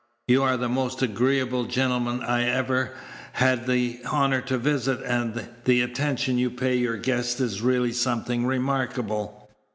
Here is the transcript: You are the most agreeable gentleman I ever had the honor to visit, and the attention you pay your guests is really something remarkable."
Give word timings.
You 0.27 0.41
are 0.41 0.57
the 0.57 0.67
most 0.67 1.03
agreeable 1.03 1.65
gentleman 1.65 2.23
I 2.23 2.45
ever 2.49 2.95
had 3.33 3.67
the 3.67 3.99
honor 4.11 4.41
to 4.41 4.57
visit, 4.57 4.99
and 5.03 5.47
the 5.65 5.81
attention 5.83 6.39
you 6.39 6.49
pay 6.49 6.73
your 6.75 6.97
guests 6.97 7.39
is 7.39 7.61
really 7.61 7.91
something 7.91 8.47
remarkable." 8.47 9.47